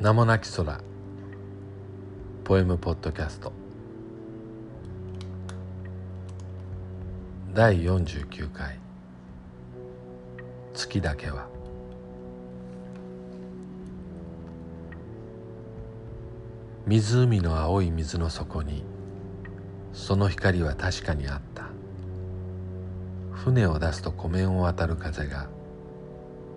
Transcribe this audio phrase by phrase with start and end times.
[0.00, 0.80] 名もなき空。
[2.44, 3.52] ポエムポッドキャスト。
[7.52, 8.78] 第49回。
[10.72, 11.48] 月だけは。
[16.86, 18.84] 湖の青い水の底に
[19.92, 21.64] その光は確かにあった。
[23.32, 25.50] 船を出すと湖面を渡る風が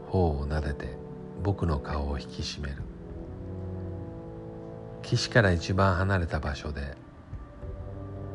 [0.08, 0.96] 頬を撫でて
[1.44, 2.93] 僕の顔を引き締める。
[5.04, 6.96] 岸から一番離れた場所で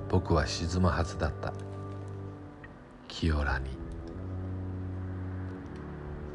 [0.09, 1.53] 僕は沈むはずだった。
[3.09, 3.67] 清らに。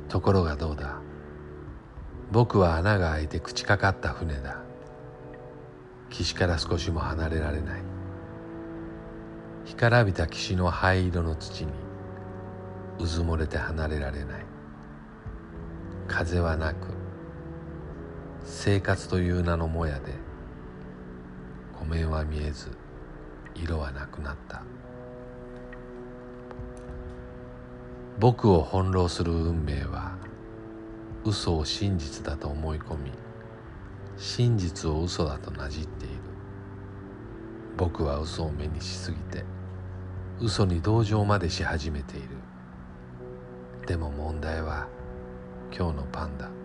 [0.10, 1.00] ところがどうだ。
[2.32, 4.58] 僕は穴が開いて口かかった船だ。
[6.10, 7.82] 岸から少しも離れられない。
[9.66, 11.72] 干からびた岸の灰色の土に
[13.00, 14.46] うずもれて離れられない。
[16.08, 16.93] 風はなく
[18.46, 20.14] 生活という名のもやで
[21.80, 22.72] 湖面は見えず
[23.56, 24.64] 色はなくなった。
[28.20, 30.16] 僕を翻弄する運命は
[31.26, 33.12] 嘘を真実だと思い込み
[34.18, 36.16] 真実を嘘だとなじっている。
[37.76, 39.44] 僕は嘘を目にしすぎて
[40.40, 42.28] 嘘に同情までし始めている。
[43.88, 44.88] でも問題は
[45.76, 46.63] 今日のパンダ。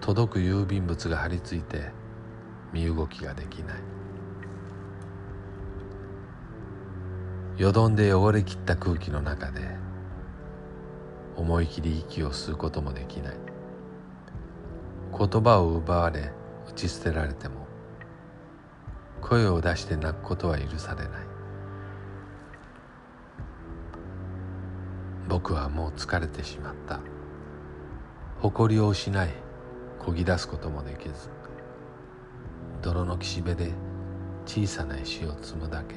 [0.00, 1.90] 届く郵便物が張り付いて
[2.72, 3.76] 身動きができない。
[7.56, 9.76] よどんで汚れきった空気の中で
[11.36, 13.36] 思い切り息を吸うこともできない。
[15.18, 16.32] 言葉を奪われ
[16.68, 17.66] 打ち捨てられても
[19.22, 21.10] 声を出して泣くことは許されない。
[25.28, 27.00] 僕はもう疲れてしまった。
[28.40, 29.45] 誇りを失い
[30.06, 31.28] こぎ出すこともできず
[32.80, 33.72] 泥の岸辺で
[34.46, 35.96] 小さな石を積むだけ。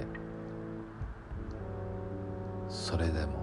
[2.68, 3.34] それでも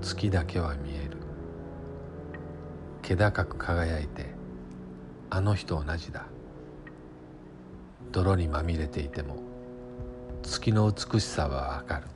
[0.00, 1.18] 月だけは見える。
[3.02, 4.34] 気高く輝いて
[5.30, 6.26] あの日と同じだ。
[8.10, 9.36] 泥にまみれていても
[10.42, 12.08] 月の美しさはわかる。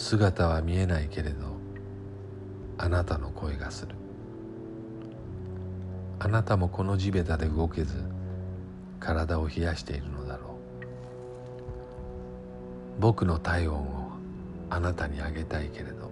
[0.00, 1.58] 姿は見えないけれど
[2.78, 3.94] あなたの声がする。
[6.18, 8.02] あなたもこの地べたで動けず
[8.98, 10.58] 体を冷やしているのだろ
[12.98, 12.98] う。
[12.98, 14.10] 僕の体温を
[14.70, 16.10] あなたにあげたいけれど。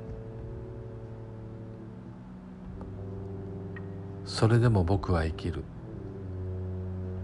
[4.27, 5.65] それでも僕は生きる。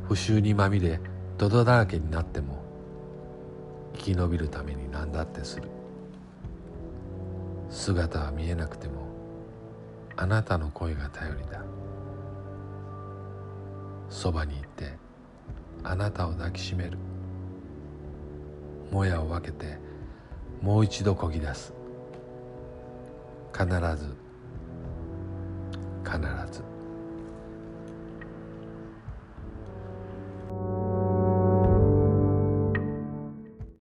[0.08, 0.98] 不臭にまみれ
[1.36, 2.64] 泥だらけになっても
[3.96, 5.68] 生き延びるために何だってする。
[7.74, 9.08] 姿は見えなくても
[10.16, 11.60] あなたの声が頼りだ。
[14.08, 14.92] そばに行って
[15.82, 16.96] あなたを抱きしめる。
[18.92, 19.76] もやを分けて
[20.62, 21.74] もう一度こぎ出す。
[23.52, 24.16] 必ず。
[26.04, 26.20] 必
[26.52, 26.73] ず。